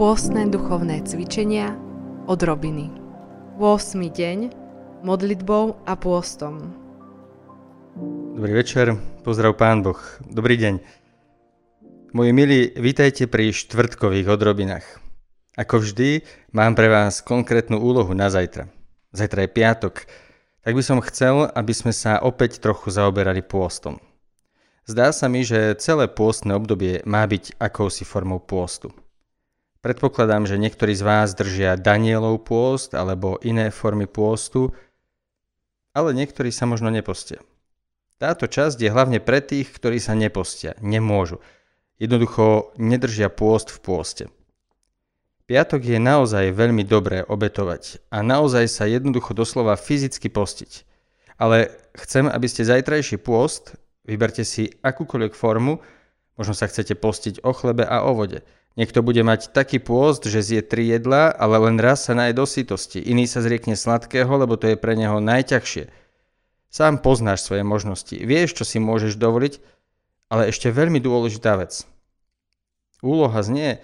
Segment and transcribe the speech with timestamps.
[0.00, 1.76] Pôstne duchovné cvičenia
[2.24, 2.88] od Robiny.
[3.60, 4.00] 8.
[4.00, 4.38] deň
[5.04, 6.72] modlitbou a pôstom.
[8.32, 10.00] Dobrý večer, pozdrav pán Boh.
[10.24, 10.80] Dobrý deň.
[12.16, 14.88] Moji milí, vítajte pri štvrtkových odrobinách.
[15.60, 16.24] Ako vždy,
[16.56, 18.72] mám pre vás konkrétnu úlohu na zajtra.
[19.12, 20.08] Zajtra je piatok,
[20.64, 24.00] tak by som chcel, aby sme sa opäť trochu zaoberali pôstom.
[24.88, 28.96] Zdá sa mi, že celé pôstne obdobie má byť akousi formou pôstu.
[29.80, 34.76] Predpokladám, že niektorí z vás držia Danielov pôst alebo iné formy pôstu,
[35.96, 37.40] ale niektorí sa možno nepostia.
[38.20, 41.40] Táto časť je hlavne pre tých, ktorí sa nepostia, nemôžu.
[41.96, 44.24] Jednoducho nedržia pôst v pôste.
[45.48, 50.84] Piatok je naozaj veľmi dobré obetovať a naozaj sa jednoducho doslova fyzicky postiť.
[51.40, 55.80] Ale chcem, aby ste zajtrajší pôst, vyberte si akúkoľvek formu,
[56.36, 58.44] možno sa chcete postiť o chlebe a o vode–
[58.78, 62.46] Niekto bude mať taký pôst, že zje tri jedla, ale len raz sa naje do
[62.46, 63.02] sytosti.
[63.02, 65.90] Iný sa zriekne sladkého, lebo to je pre neho najťažšie.
[66.70, 69.58] Sám poznáš svoje možnosti, vieš, čo si môžeš dovoliť,
[70.30, 71.82] ale ešte veľmi dôležitá vec.
[73.02, 73.82] Úloha znie,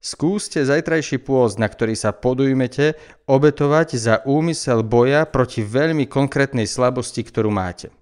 [0.00, 2.96] skúste zajtrajší pôst, na ktorý sa podujmete,
[3.28, 7.92] obetovať za úmysel boja proti veľmi konkrétnej slabosti, ktorú máte.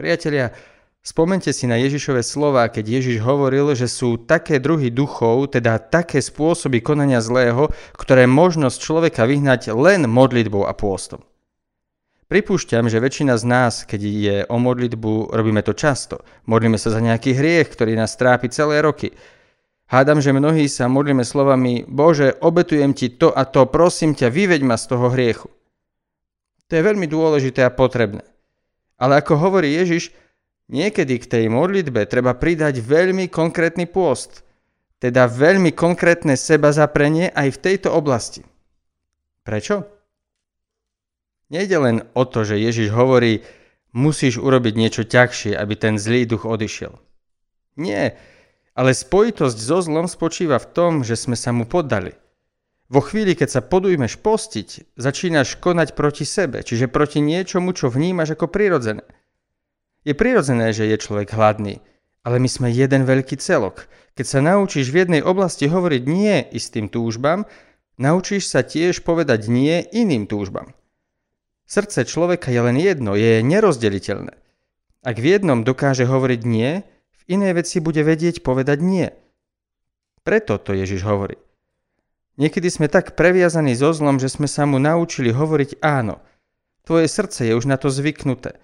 [0.00, 0.56] Priatelia,
[1.04, 6.24] Spomente si na Ježišove slova, keď Ježiš hovoril, že sú také druhy duchov, teda také
[6.24, 11.20] spôsoby konania zlého, ktoré možnosť človeka vyhnať len modlitbou a pôstom.
[12.24, 16.24] Pripúšťam, že väčšina z nás, keď je o modlitbu, robíme to často.
[16.48, 19.12] Modlíme sa za nejaký hriech, ktorý nás trápi celé roky.
[19.92, 24.64] Hádam, že mnohí sa modlíme slovami Bože, obetujem ti to a to, prosím ťa, vyveď
[24.64, 25.52] ma z toho hriechu.
[26.64, 28.24] To je veľmi dôležité a potrebné.
[28.96, 30.23] Ale ako hovorí Ježiš,
[30.72, 34.40] Niekedy k tej modlitbe treba pridať veľmi konkrétny pôst,
[34.96, 38.40] teda veľmi konkrétne seba zaprenie aj v tejto oblasti.
[39.44, 39.84] Prečo?
[41.52, 43.44] Nejde len o to, že Ježiš hovorí,
[43.92, 46.96] musíš urobiť niečo ťažšie, aby ten zlý duch odišiel.
[47.76, 48.16] Nie,
[48.72, 52.16] ale spojitosť so zlom spočíva v tom, že sme sa mu poddali.
[52.88, 58.36] Vo chvíli, keď sa podujmeš postiť, začínaš konať proti sebe, čiže proti niečomu, čo vnímaš
[58.36, 59.04] ako prirodzené.
[60.04, 61.80] Je prirodzené, že je človek hladný,
[62.24, 63.88] ale my sme jeden veľký celok.
[64.14, 67.48] Keď sa naučíš v jednej oblasti hovoriť nie istým túžbám,
[67.96, 70.76] naučíš sa tiež povedať nie iným túžbám.
[71.64, 74.36] Srdce človeka je len jedno, je nerozdeliteľné.
[75.04, 79.08] Ak v jednom dokáže hovoriť nie, v inej veci bude vedieť povedať nie.
[80.20, 81.40] Preto to Ježiš hovorí.
[82.36, 86.20] Niekedy sme tak previazaní so zlom, že sme sa mu naučili hovoriť áno.
[86.84, 88.60] Tvoje srdce je už na to zvyknuté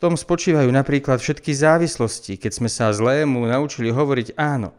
[0.00, 4.72] tom spočívajú napríklad všetky závislosti, keď sme sa zlému naučili hovoriť áno.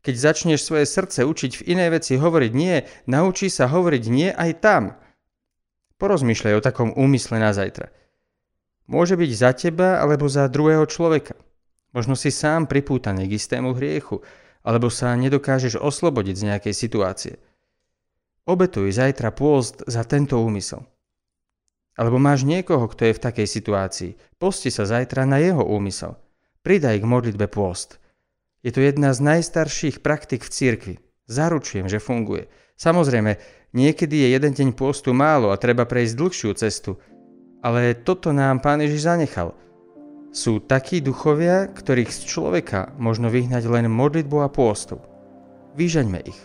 [0.00, 4.50] Keď začneš svoje srdce učiť v inej veci hovoriť nie, naučí sa hovoriť nie aj
[4.62, 4.82] tam.
[6.00, 7.92] Porozmýšľaj o takom úmysle na zajtra.
[8.88, 11.36] Môže byť za teba alebo za druhého človeka.
[11.90, 14.22] Možno si sám pripútaný k istému hriechu,
[14.62, 17.34] alebo sa nedokážeš oslobodiť z nejakej situácie.
[18.46, 20.86] Obetuj zajtra pôst za tento úmysel.
[22.00, 24.10] Alebo máš niekoho, kto je v takej situácii.
[24.40, 26.16] Posti sa zajtra na jeho úmysel.
[26.64, 28.00] Pridaj k modlitbe pôst.
[28.64, 30.94] Je to jedna z najstarších praktik v cirkvi.
[31.28, 32.48] Zaručujem, že funguje.
[32.80, 33.36] Samozrejme,
[33.76, 36.96] niekedy je jeden deň pôstu málo a treba prejsť dlhšiu cestu.
[37.60, 39.52] Ale toto nám Pán Ježiš zanechal.
[40.32, 44.96] Sú takí duchovia, ktorých z človeka možno vyhnať len modlitbu a pôstu.
[45.76, 46.40] Vyžaňme ich.